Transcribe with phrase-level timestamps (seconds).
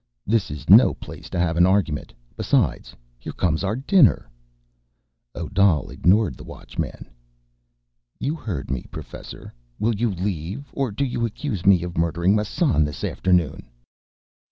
[0.25, 2.11] "This is no place to have an argument...
[2.35, 4.27] besides, here comes our dinner."
[5.35, 7.07] Odal ignored the Watchman.
[8.19, 9.53] "You heard me, professor.
[9.77, 10.71] Will you leave?
[10.73, 13.69] Or do you accuse me of murdering Massan this afternoon?"